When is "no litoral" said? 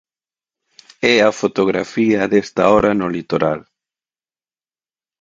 2.99-3.59